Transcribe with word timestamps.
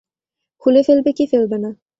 খুলে 0.61 0.81
ফেলবে 0.87 1.11
কি 1.17 1.23
ফেলবে 1.31 1.57
না। 1.57 1.69